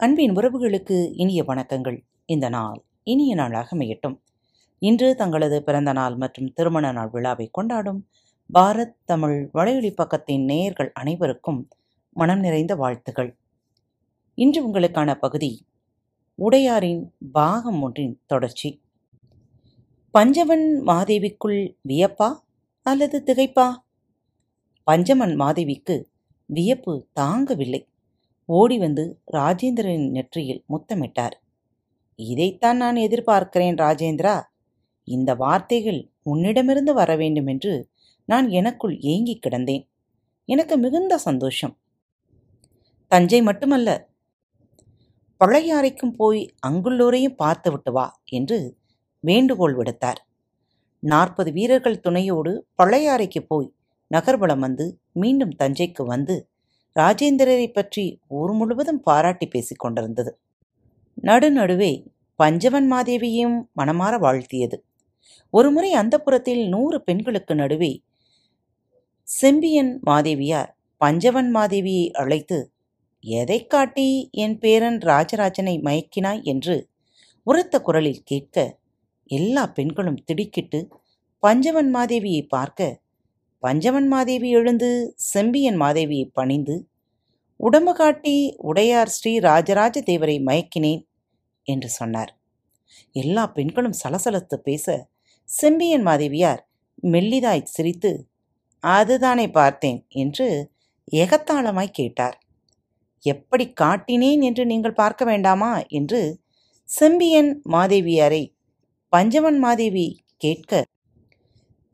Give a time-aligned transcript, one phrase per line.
[0.00, 2.04] அன்பின் உறவுகளுக்கு இனிய வணக்கங்கள்.
[2.24, 4.20] இந்த நாள் இனிய நாளாக அமையட்டும்.
[4.78, 8.08] இன்று தங்களது பிறந்த நாள் மற்றும் திருமண நாள் விழாவை கொண்டாடும்
[8.54, 11.68] பாரத் தமிழ் வலையொலி பக்கத்தின் நேயர்கள் அனைவருக்கும்
[12.12, 13.36] மனம் நிறைந்த வாழ்த்துகள்.
[14.34, 15.66] இன்று உங்களுக்கான பகுதி
[16.38, 18.82] உடையாரின் பாகம் ஒன்றின் தொடர்ச்சி.
[20.10, 22.40] பஞ்சவன் மாதேவிக்குள் வியப்பா
[22.82, 23.74] அல்லது திகைப்பா?
[24.90, 26.04] பஞ்சமன் மாதேவிக்கு
[26.46, 27.87] வியப்பு தாங்கவில்லை.
[28.48, 31.34] ஓடி வந்து ராஜேந்திரனின் நெற்றியில் முத்தமிட்டார்.
[32.16, 34.42] இதைத்தான் நான் எதிர்பார்க்கிறேன் ராஜேந்திரா.
[35.08, 37.74] இந்த வார்த்தைகள் உன்னிடமிருந்து வர வேண்டும் என்று
[38.28, 39.84] நான் எனக்குள் ஏங்கி கிடந்தேன்.
[40.44, 41.74] எனக்கு மிகுந்த சந்தோஷம்.
[43.08, 43.88] தஞ்சை மட்டுமல்ல
[45.40, 48.58] பழையாறைக்கும் போய் அங்குள்ளோரையும் பார்த்துவிட்டு வா என்று
[49.24, 50.20] வேண்டுகோள் விடுத்தார்.
[51.02, 52.52] நாற்பது வீரர்கள் துணையோடு
[52.82, 53.68] பழையாறைக்கு போய்
[54.10, 56.36] நகர்வலம் வந்து மீண்டும் தஞ்சைக்கு வந்து
[56.98, 58.04] ராஜேந்திரரை பற்றி
[58.38, 60.30] ஊர் முழுவதும் பாராட்டி பேசிக் கொண்டிருந்தது.
[61.22, 61.92] நடுநடுவே
[62.40, 64.76] பஞ்சவன் மாதேவியும் மனமாற வாழ்த்தியது.
[65.54, 67.92] ஒருமுறை அந்த புறத்தில் நூறு பெண்களுக்கு நடுவே
[69.28, 72.58] செம்பியன் மாதேவியார் பஞ்சவன் மாதேவியை அழைத்து
[73.24, 74.08] எதை காட்டி
[74.44, 76.42] என் பேரன் ராஜராஜனை மயக்கினாய்?
[76.44, 76.76] என்று
[77.46, 78.56] உரத்த குரலில் கேட்க
[79.30, 80.80] எல்லா பெண்களும் திடுக்கிட்டு
[81.42, 82.88] பஞ்சவன் மாதேவியை பார்க்க
[83.62, 84.88] பஞ்சவன் மாதேவி எழுந்து
[85.32, 86.76] செம்பியன் மாதேவியை பணிந்து
[87.60, 91.02] உடம்பு காட்டி உடையார் ஸ்ரீ ராஜராஜ தேவரை மயக்கினேன்
[91.66, 92.30] என்று சொன்னார்.
[93.12, 94.86] எல்லா பெண்களும் சலசலத்து பேச
[95.48, 96.62] செம்பியன் மாதேவியார்
[97.04, 98.12] மெல்லிதாய் சிரித்து
[98.84, 100.48] அதுதானே பார்த்தேன் என்று
[101.12, 102.36] எகத்தாளமாய் கேட்டார்.
[103.24, 105.72] எப்படி காட்டினேன் என்று நீங்கள் பார்க்க வேண்டாமா?
[105.90, 106.20] என்று
[106.88, 108.42] செம்பியன் மாதேவியாரை
[109.12, 110.82] பஞ்சவன் மாதேவி கேட்க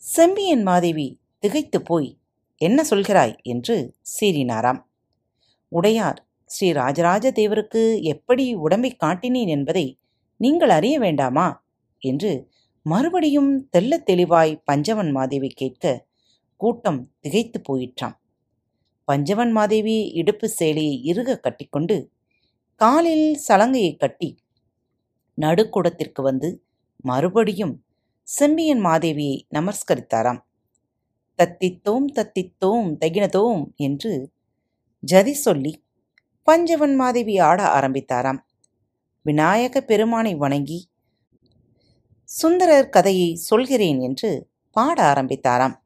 [0.02, 1.08] செம்பியன் மாதேவி
[1.44, 2.18] திகைத்து போய்
[2.60, 3.34] என்ன சொல்கிறாய்?
[3.42, 3.74] என்று
[4.12, 4.80] சீறினாராம்.
[5.72, 9.98] உடையார் ஸ்ரீ ராஜராஜ தேவருக்கு எப்படி உடம்பை காட்டினேன் என்பதை
[10.40, 11.46] நீங்கள் அறிய வேண்டாமா?
[12.02, 12.32] என்று
[12.86, 15.84] மறுபடியும் தெல்ல தெளிவாய் பஞ்சவன் மாதேவி கேட்க
[16.60, 18.16] கூட்டம் திகைத்து போயிற்றாம்.
[19.08, 21.96] பஞ்சவன் மாதேவி இடுப்பு சேலையை இறுக கட்டிக்கொண்டு
[22.80, 24.30] காலில் சலங்கையை கட்டி
[25.38, 26.48] நடுக்கூடத்திற்கு வந்து
[27.04, 27.74] மறுபடியும்
[28.28, 30.42] செம்பியன் மாதேவியை நமஸ்கரித்தாராம்.
[31.38, 34.12] தத்தித்தோம் தத்தித்தோம் தகினதோம் என்று
[35.02, 35.72] ஜதி சொல்லி
[36.46, 38.40] பஞ்சவன் மாதேவி ஆட ஆரம்பித்தாராம்.
[39.26, 40.78] விநாயக பெருமானை வணங்கி
[42.28, 44.30] சுந்தரர் கதையை சொல்கிறேன் என்று
[44.76, 45.76] பாட ஆரம்பித்தாராம்.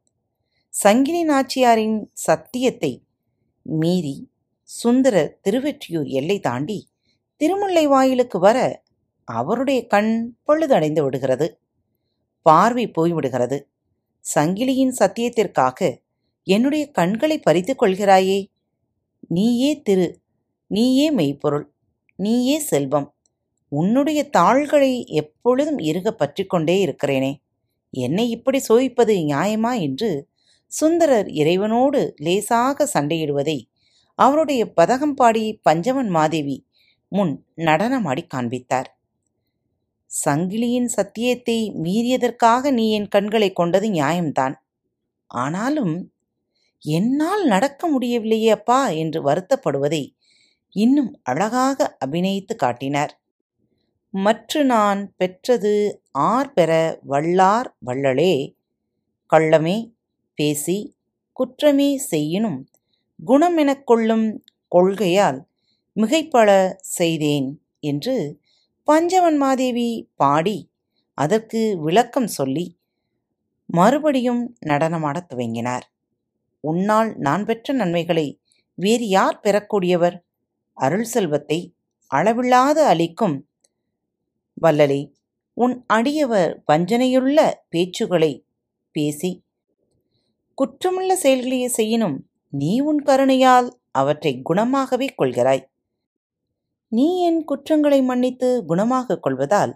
[0.75, 2.92] சங்கினி நாச்சியாரின் சத்தியத்தை
[3.62, 4.16] மீறி
[4.69, 6.78] சுந்தரர் திருவெற்றியூர் எல்லை தாண்டி
[7.41, 8.59] திருமுல்லை வாயிலுக்கு வர
[9.28, 10.12] அவருடைய கண்
[10.47, 11.47] பொழுதடைந்து விடுகிறது.
[12.47, 13.59] பார்வை போய்விடுகிறது.
[14.24, 15.78] சங்கிலியின் சத்தியத்திற்காக
[16.46, 18.38] என்னுடைய கண்களை பறித்து கொள்கிறாயே?
[19.28, 20.06] நீயே திரு
[20.70, 21.66] நீயே மெய்ப்பொருள்
[22.16, 23.08] நீயே செல்வம்.
[23.72, 27.32] உன்னுடைய தாள்களை எப்பொழுதும் இருக பற்றி கொண்டே இருக்கிறேனே.
[27.94, 30.10] என்னை இப்படி சோதிப்பது நியாயமா என்று
[30.72, 33.58] சுந்தரர் இறைவனோடு லேசாக சண்டையிடுவதை
[34.18, 36.56] அவருடைய பதகம் பாடி பஞ்சவன் மாதேவி
[37.12, 38.88] முன் நடனமாடி காண்பித்தார்.
[40.10, 44.54] சங்கிலியின் சத்தியத்தை மீறியதற்காக நீ என் கண்களை கொண்டது நியாயம்தான்.
[45.30, 45.94] ஆனாலும்
[46.82, 50.02] என்னால் நடக்க முடியவில்லையே அப்பா என்று வருத்தப்படுவதை
[50.74, 53.12] இன்னும் அழகாக அபிநயித்து காட்டினார்.
[54.14, 55.72] மற்ற நான் பெற்றது
[56.30, 56.72] ஆர் பெற
[57.08, 58.34] வல்லார் வள்ளலே
[59.30, 59.76] கள்ளமே
[60.38, 60.78] பேசி
[61.36, 62.58] குற்றமே செய்யினும்
[63.20, 64.26] குணமெனக் கொள்ளும்
[64.72, 65.38] கொள்கையால்
[65.97, 66.50] மிகைப்பட
[66.98, 67.48] செய்தேன்
[67.82, 68.16] என்று
[68.88, 70.71] பஞ்சவன் மாதேவி பாடி
[71.15, 72.65] அதற்கு விளக்கம் சொல்லி
[73.66, 75.84] மறுபடியும் நடனமாடத் துவங்கினார்.
[76.60, 78.41] உன்னால் நான் பெற்ற நன்மைகளை
[78.75, 80.16] வேறு யார் பெறக்கூடியவர்?
[80.72, 81.75] அருள் செல்வத்தை
[82.15, 83.37] அளவில்லாது அளிக்கும்
[84.62, 85.12] வல்லலே
[85.56, 88.32] உன் அடியவர் வஞ்சனையுள்ள பேச்சுகளை
[88.91, 89.44] பேசி
[90.59, 95.65] குற்றமுள்ள செயல்களையே செய்யினும் நீ உன் கருணையால் அவற்றை குணமாகவே கொள்கிறாய்.
[96.92, 99.72] நீ என் குற்றங்களை மன்னித்து குணமாக கொள்வதால்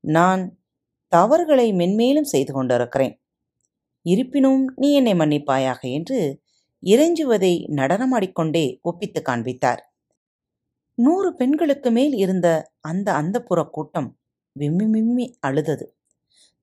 [0.00, 0.42] நான்
[1.08, 3.14] தவறுகளை மென்மேலும் செய்து கொண்டிருக்கிறேன்.
[4.06, 6.18] இருப்பினும் நீ என்னை மன்னிப்பாயாக என்று
[6.82, 9.80] இறைஞ்சுவதை நடனமாடிக்கொண்டே ஒப்பித்து காண்பித்தார்.
[10.94, 12.48] நூறு பெண்களுக்கு மேல் இருந்த
[12.80, 14.08] அந்த அந்தப்புற கூட்டம்
[14.52, 15.86] விம்மி விம்மி அழுதது.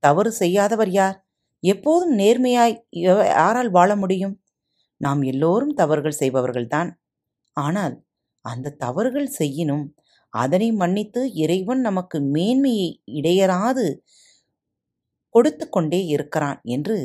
[0.03, 1.17] தவறு செய்யாதவர் யார்?
[1.63, 2.75] எப்போதும் நேர்மையாய்
[3.37, 4.35] யாரால் வாழ முடியும்?
[5.01, 6.89] நாம் எல்லோரும் தவறுகள் செய்பவர்கள்தான்.
[7.53, 7.95] ஆனால்
[8.49, 9.85] அந்த தவறுகள் செய்யினும்
[10.33, 13.85] அதனை மன்னித்து இறைவன் நமக்கு மேன்மையை இடையராது
[15.35, 16.97] கொடுத்து கொண்டே இருக்கிறான் என்று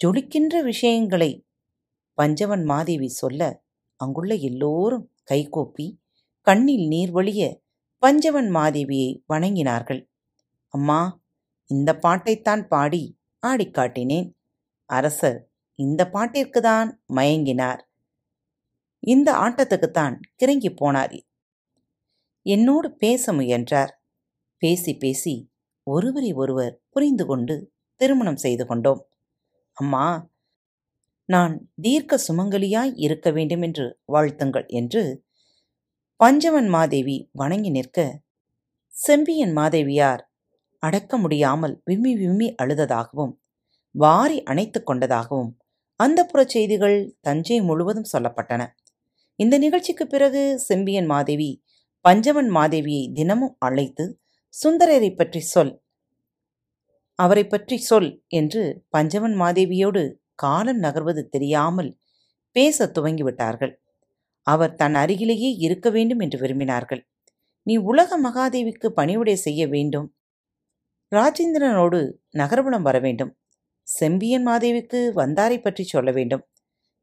[0.00, 1.30] ஜொலிக்கின்ற விஷயங்களை
[2.18, 3.42] பஞ்சவன் மாதேவி சொல்ல
[4.00, 5.86] அங்குள்ள எல்லோரும் கைகோப்பி
[6.46, 7.42] கண்ணில் நீர் வழிய
[8.02, 10.02] பஞ்சவன் மாதேவியை வணங்கினார்கள்.
[10.74, 11.00] அம்மா
[11.70, 13.02] இந்த பாட்டைத்தான் பாடி
[13.42, 14.28] ஆடிக் காட்டினேன்
[14.90, 15.38] அரசர்
[15.78, 17.80] இந்த பாட்டிற்குதான் மயங்கினார்.
[19.04, 21.18] இந்த ஆட்டத்துக்குத்தான் கிறங்கி போனார்.
[22.46, 23.92] என்னோடு பேச முயன்றார்.
[24.62, 25.52] பேசி பேசி
[25.86, 29.02] ஒருவரை ஒருவர் புரிந்து கொண்டு திருமணம் செய்து கொண்டோம்.
[29.72, 30.32] அம்மா
[31.28, 35.02] நான் தீர்க்க சுமங்கலியாய் இருக்க வேண்டுமென்று வாழ்த்துங்கள் என்று
[36.16, 38.22] பஞ்சவன் மாதேவி வணங்கி நிற்க
[38.88, 40.22] செம்பியன் மாதேவியார்
[40.78, 43.34] அடக்க முடியாமல் விம்மி விம்மி அழுததாகவும்
[43.94, 45.52] வாரி அணைத்து கொண்டதாகவும்
[46.00, 48.62] அந்த செய்திகள் தஞ்சை முழுவதும் சொல்லப்பட்டன.
[49.38, 51.50] இந்த நிகழ்ச்சிக்கு பிறகு செம்பியன் மாதேவி
[52.04, 54.04] பஞ்சவன் மாதேவியை தினமும் அழைத்து
[54.54, 55.72] சுந்தரரை பற்றி சொல்.
[57.18, 60.02] அவரை பற்றி சொல் என்று பஞ்சவன் மாதேவியோடு
[60.34, 61.90] காலம் நகர்வது தெரியாமல்
[62.56, 63.72] பேசத் துவங்கிவிட்டார்கள்.
[64.46, 67.02] அவர் தன் அருகிலேயே இருக்க வேண்டும் என்று விரும்பினார்கள்.
[67.66, 70.08] நீ உலக மகாதேவிக்கு பணிவுடை செய்ய வேண்டும்.
[71.12, 72.00] ராஜேந்திரனோடு
[72.38, 73.32] நகர்புலம் வர வேண்டும்.
[73.88, 76.44] செம்பியன் மாதேவிக்கு வந்தாரை பற்றி சொல்ல வேண்டும்.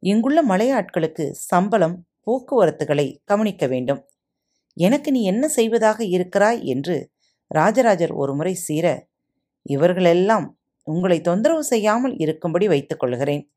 [0.03, 4.09] இங்குள்ள மலையாட்களுக்கு சம்பளம் போக்குவரத்துகளை கவனிக்க வேண்டும்.
[4.73, 6.65] எனக்கு நீ என்ன செய்வதாக இருக்கிறாய்?
[6.65, 7.11] என்று
[7.47, 9.07] ராஜராஜர் ஒருமுறை சீர
[9.61, 13.51] இவர்களெல்லாம் உங்களை தொந்தரவு செய்யாமல் இருக்கும்படி வைத்துக் கொள்கிறேன்.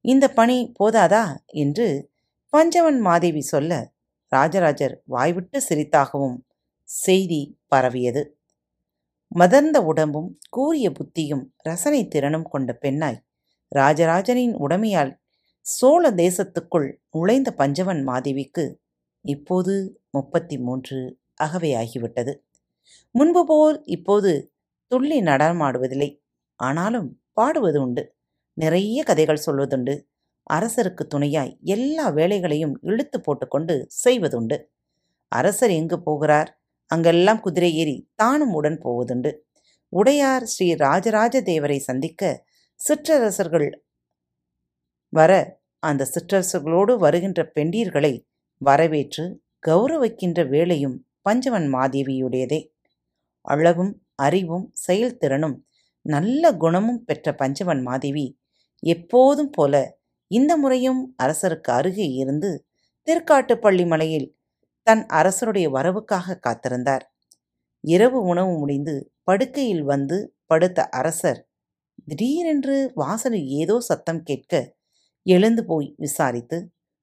[0.00, 1.36] இந்த பணி போதாதா?
[1.46, 2.10] என்று
[2.46, 3.92] பஞ்சவன் மாதேவி சொல்ல
[4.26, 6.38] ராஜராஜர் வாய்விட்டு சிரித்தாகவும்
[6.82, 8.38] செய்தி பரவியது.
[9.38, 13.22] மதர்ந்த உடம்பும் கூரிய புத்தியும் ரசனை திறனும் கொண்ட பெண்ணாய்
[13.68, 15.19] ராஜராஜனின் உடமையால்
[15.60, 18.74] சோழ தேசத்துக்குள் நுழைந்த பஞ்சவன் மாதேவிக்கு
[19.20, 22.32] இப்போது முப்பத்தி மூன்று அகவையாகிவிட்டது
[23.10, 24.52] முன்பு போல் இப்போது
[24.86, 26.22] துள்ளி நடனமாடுவதில்லை.
[26.56, 28.16] ஆனாலும் பாடுவது உண்டு.
[28.52, 29.94] நிறைய கதைகள் சொல்வதுண்டு.
[30.52, 34.64] அரசருக்கு துணையாய் எல்லா வேலைகளையும் இழுத்து போட்டுக்கொண்டு செய்வதுண்டு.
[35.28, 36.62] அரசர் எங்கு போகிறார்?
[36.86, 39.32] அங்கெல்லாம் குதிரை ஏறி தானும் உடன் போவதுண்டு.
[39.88, 43.84] உடையார் ஸ்ரீ ராஜராஜ தேவரை சந்திக்க சிற்றரசர்கள்
[45.12, 45.32] வர
[45.82, 48.12] அந்த சிற்றரசுகளோடு வருகின்ற பெண்டீர்களை
[48.60, 49.24] வரவேற்று
[49.66, 52.60] கௌரவிக்கின்ற வேலையும் பஞ்சவன் மாதேவியுடையதே.
[53.44, 55.56] அழகும் அறிவும் செயல்திறனும்
[56.06, 58.26] நல்ல குணமும் பெற்ற பஞ்சவன் மாதேவி
[58.82, 59.74] எப்போதும் போல
[60.30, 62.50] இந்த முறையும் அரசருக்கு அருகே இருந்து
[63.08, 64.28] திருக்காட்டுப்பள்ளி மலையில்
[64.86, 67.04] தன் அரசருடைய வரவுக்காக காத்திருந்தார்.
[67.84, 71.40] இரவு உணவு முடிந்து படுக்கையில் வந்து படுத்த அரசர்
[72.08, 74.52] திடீரென்று வாசலில் ஏதோ சத்தம் கேட்க
[75.22, 76.58] எழுந்து போய் விசாரித்து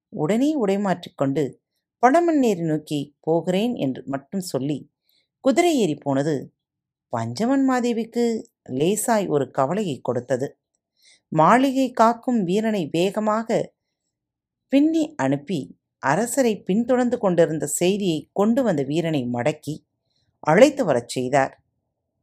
[0.08, 1.58] உடனே உடைமாற்றிக்கொண்டு
[2.02, 4.90] பழமண்ணேரி நோக்கி போகிறேன் என்று மட்டும் சொல்லி
[5.40, 6.52] குதிரை ஏறி போனது
[7.08, 10.58] பஞ்சவன் மாதேவிக்கு லேசாய் ஒரு கவலையை கொடுத்தது.
[11.28, 13.74] மாளிகை காக்கும் வீரனை வேகமாக
[14.68, 19.74] பின்னி அனுப்பி அரசரை பின்தொடர்ந்து கொண்டிருந்த செய்தியை கொண்டு வந்த வீரனை மடக்கி
[20.38, 21.62] அழைத்து வரச் செய்தார்.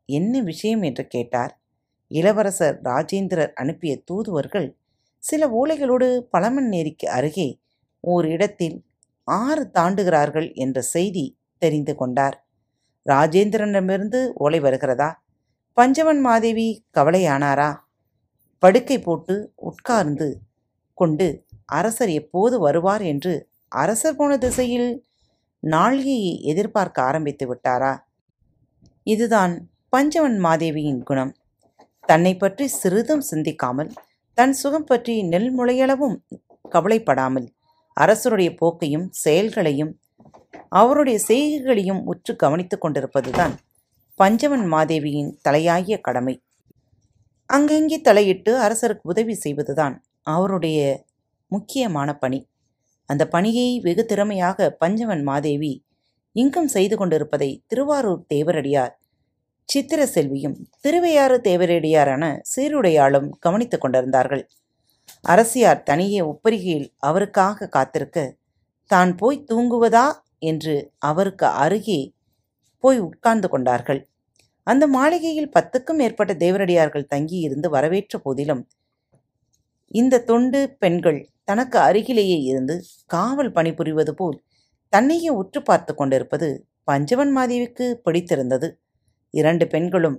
[0.05, 0.81] என்ன விஷயம்?
[0.81, 1.61] என்று கேட்டார்.
[2.07, 4.77] இளவரசர் ராஜேந்திரர் அனுப்பிய தூதுவர்கள்
[5.27, 7.49] சில ஓலைகளோடு பழமண்ணேரிக்கு அருகே
[8.03, 8.77] ஓர் இடத்தில்
[9.27, 11.25] ஆறு தாண்டுகிறார்கள் என்ற செய்தி
[11.61, 12.35] தெரிந்து கொண்டார்.
[13.05, 15.09] ராஜேந்திரனிடமிருந்து ஓலை வருகிறதா?
[15.77, 16.67] பஞ்சவன் மாதேவி
[16.97, 17.69] கவலையானாரா?
[18.63, 19.35] படுக்கை போட்டு
[19.69, 20.29] உட்கார்ந்து
[20.97, 21.27] கொண்டு
[21.65, 23.33] அரசர் எப்போது வருவார் என்று
[23.75, 24.89] அரசர் போன திசையில்
[25.63, 27.93] நாழிகையை எதிர்பார்க்க ஆரம்பித்து விட்டாரா?
[29.07, 29.53] இதுதான்
[29.93, 31.33] பஞ்சவன் மாதேவியின் குணம்.
[32.09, 33.91] தன்னை பற்றி சிறிதும் சிந்திக்காமல்
[34.37, 36.15] தன் சுகம் பற்றி நெல் முளையளவும்
[36.69, 37.45] கவலைப்படாமல்
[37.97, 39.93] அரசருடைய போக்கையும் செயல்களையும்
[40.69, 43.53] அவருடைய செய்கைகளையும் உற்று கவனித்துக் கொண்டிருப்பதுதான்
[44.19, 46.35] பஞ்சவன் மாதேவியின் தலையாகிய கடமை.
[47.49, 50.79] அங்கங்கே தலையிட்டு அரசருக்கு உதவி செய்வதுதான் அவருடைய
[51.51, 52.39] முக்கியமான பணி.
[53.09, 55.73] அந்த பணியை வெகு திறமையாக பஞ்சவன் மாதேவி
[56.35, 58.93] இங்கும் செய்து கொண்டிருப்பதை திருவாரூர் தேவரடியார்
[59.69, 64.43] சித்திர செல்வியும் திருவையாறு தேவரடியாரான சீருடையாளும் கவனித்து கொண்டிருந்தார்கள்.
[65.23, 68.19] அரசியார் தனியே உப்பரிகையில் அவருக்காக காத்திருக்க
[68.89, 70.05] தான் போய் தூங்குவதா?
[70.43, 70.75] என்று
[71.09, 71.99] அவருக்கு அருகே
[72.83, 74.01] போய் உட்கார்ந்து கொண்டார்கள்.
[74.67, 78.63] அந்த மாளிகையில் பத்துக்கும் மேற்பட்ட தேவரடியார்கள் தங்கியிருந்து வரவேற்ற போதிலும்
[79.91, 82.75] இந்த தொண்டு பெண்கள் தனக்கு அருகிலேயே இருந்து
[83.07, 84.37] காவல் பணிபுரிவது போல்
[84.93, 86.47] தன்னையே உற்று பார்த்து கொண்டிருப்பது
[86.87, 88.67] பஞ்சவன் மாதேவிக்கு பிடித்திருந்தது.
[89.39, 90.17] இரண்டு பெண்களும்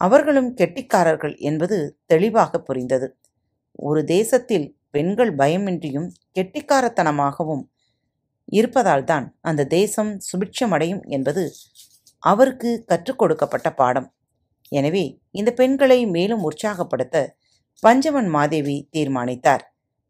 [0.00, 1.76] அவர்களும் கெட்டிக்காரர்கள் என்பது
[2.06, 3.08] தெளிவாக புரிந்தது.
[3.88, 7.64] ஒரு தேசத்தில் பெண்கள் பயமின்றியும் கெட்டிக்காரத்தனமாகவும்
[8.48, 11.44] இருப்பதால்தான் அந்த தேசம் சுபிட்சமடையும் என்பது
[12.22, 14.08] அவருக்கு கற்றுக் கொடுக்கப்பட்ட பாடம்.
[14.72, 17.16] எனவே இந்த பெண்களை மேலும் உற்சாகப்படுத்த
[17.82, 19.64] பஞ்சவன் மாதேவி தீர்மானித்தார்.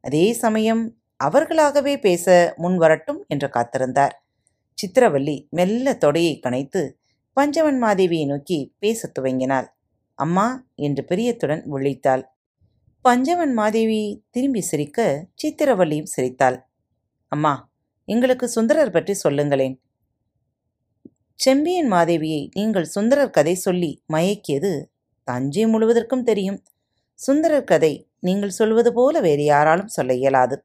[0.05, 0.85] அதே சமயம்
[1.21, 2.27] அவர்களாகவே பேச
[2.63, 4.15] முன்வரட்டும் என்று காத்திருந்தார்.
[4.79, 6.83] சித்திரவல்லி மெல்ல தொடையை கனைத்து
[7.37, 9.67] பஞ்சவன் மாதேவியை நோக்கி பேசத் துவங்கினாள்.
[10.19, 12.23] அம்மா என்று பிரியத்துடன் விழித்தாள்.
[13.05, 13.99] பஞ்சவன் மாதேவி
[14.31, 15.01] திரும்பி சிரிக்க
[15.43, 16.57] சித்திரவல்லியும் சிரித்தாள்.
[17.33, 17.53] அம்மா
[18.09, 19.75] எங்களுக்கு சுந்தரர் பற்றி சொல்லுங்களேன்.
[21.41, 24.73] செம்பியன் மாதேவியை நீங்கள் சுந்தரர் கதை சொல்லி மயக்கியது
[25.29, 26.59] தஞ்சை முழுவதற்கும் தெரியும்.
[27.19, 30.57] சுந்தரர் கதை நீங்கள் சொல்வது போல வேறு யாராலும் சொல்ல இயலாது.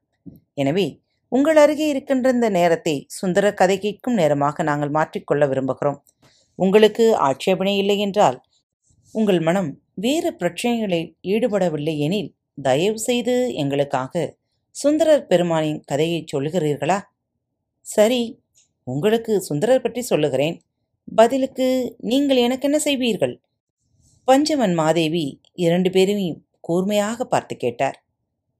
[0.54, 0.86] எனவே
[1.32, 6.00] உங்கள் அருகே இருக்கின்ற இந்த நேரத்தை சுந்தரர் கதை கேட்கும் நேரமாக நாங்கள் மாற்றிக்கொள்ள விரும்புகிறோம்.
[6.58, 8.38] உங்களுக்கு ஆட்சேபனை இல்லை என்றால்
[9.14, 14.22] உங்கள் மனம் வேறு பிரச்சனைகளில் ஈடுபடவில்லை எனில் தயவு செய்து எங்களுக்காக
[14.76, 16.98] சுந்தரர் பெருமானின் கதையை சொல்லுகிறீர்களா?
[17.86, 18.20] சரி
[18.86, 20.56] உங்களுக்கு சுந்தரர் பற்றி சொல்லுகிறேன்.
[21.08, 23.34] பதிலுக்கு நீங்கள் எனக்கு என்ன செய்வீர்கள்?
[24.28, 27.96] பஞ்சவன் மாதேவி இரண்டு பேரையும் கூர்மையாக பார்த்து கேட்டார்.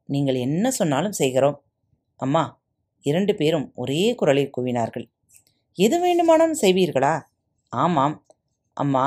[0.09, 1.59] நீங்கள் என்ன சொன்னாலும் செய்கிறோம்.
[2.17, 2.45] அம்மா
[3.05, 5.07] இரண்டு பேரும் ஒரே குரலில் கூவினார்கள்.
[5.79, 7.15] எது வேண்டுமானாலும் செய்வீர்களா?
[7.73, 8.17] ஆமாம்
[8.77, 9.05] அம்மா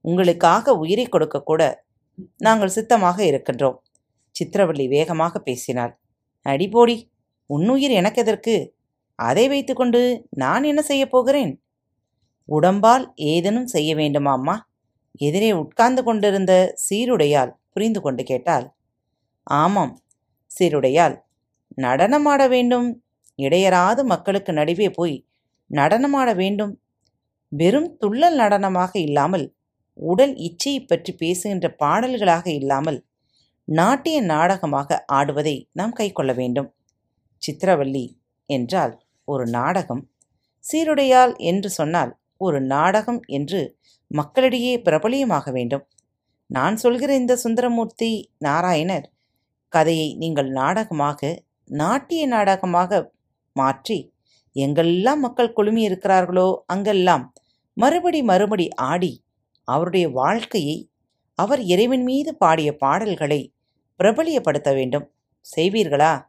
[0.00, 1.62] உங்களுக்காக உயிரை கொடுக்க கூட
[2.36, 3.76] நாங்கள் சித்தமாக இருக்கின்றோம்.
[4.36, 5.92] சித்திரவள்ளி வேகமாக பேசினாள்.
[6.46, 6.96] அடிபோடி
[7.50, 8.74] உன்னுயிர் எனக்கு எதற்கு?
[9.18, 11.52] அதை வைத்துக்கொண்டு நான் என்ன செய்யப் போகிறேன்?
[12.48, 14.56] உடம்பால் ஏதேனும் செய்ய வேண்டுமா அம்மா?
[15.18, 16.52] எதிரே உட்கார்ந்து கொண்டிருந்த
[16.88, 18.66] சீருடையால் புரிந்து கொண்டு கேட்டாள்.
[19.42, 19.94] ஆமாம்
[20.58, 21.16] சீருடையால்.
[21.76, 22.88] நடனமாட வேண்டும்.
[23.38, 25.16] இடையராது மக்களுக்கு நடுவே போய்
[25.70, 26.80] நடனமாட வேண்டும்
[27.54, 29.46] வெறும் துள்ளல் நடனமாக இல்லாமல்
[29.98, 32.98] உடல் இச்சையை பற்றி பேசுகின்ற பாடல்களாக இல்லாமல்
[33.68, 36.68] நாட்டிய நாடகமாக ஆடுவதை நாம் கைக்கொள்ள வேண்டும்.
[37.42, 38.04] சித்திரவல்லி
[38.48, 38.94] என்றால்
[39.28, 40.02] ஒரு நாடகம்.
[40.64, 43.60] சீருடையால் என்று சொன்னால் ஒரு நாடகம் என்று
[44.10, 45.84] மக்களிடையே பிரபலியமாக வேண்டும்.
[46.50, 49.06] நான் சொல்கிற இந்த சுந்தரமூர்த்தி நாராயணர்
[49.72, 51.20] கதையை நீங்கள் நாடகமாக
[51.70, 53.00] நாட்டிய நாடகமாக
[53.56, 53.98] மாற்றி
[54.56, 57.24] எங்கெல்லாம் மக்கள் குழுமி இருக்கிறார்களோ அங்கெல்லாம்
[57.76, 59.24] மறுபடி மறுபடி ஆடி
[59.64, 60.90] அவருடைய வாழ்க்கையை
[61.34, 63.54] அவர் இறைவன் மீது பாடிய பாடல்களை
[63.98, 65.12] பிரபலியப்படுத்த வேண்டும்.
[65.56, 66.26] செய்வீர்களா?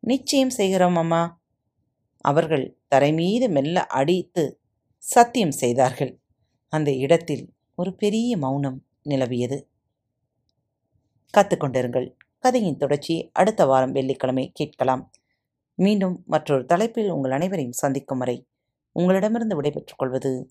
[0.00, 1.40] நிச்சயம் செய்கிறோம் அம்மா.
[2.20, 4.60] அவர்கள் தரை மீது மெல்ல அடித்து
[4.96, 6.20] சத்தியம் செய்தார்கள்.
[6.68, 9.58] அந்த இடத்தில் ஒரு பெரிய மௌனம் நிலவியது.
[11.34, 15.10] கத்துக்கொண்டிருங்கள் கதையின் தொடர்ச்சி அடுத்த வாரம் வெள்ளிக்கிழமை கேட்கலாம்.
[15.74, 18.46] மீண்டும் மற்றொரு தலைப்பில் உங்கள் அனைவரையும் சந்திக்கும் வரை
[18.92, 20.50] உங்களிடமிருந்து விடைபெற்றுக் கொள்வது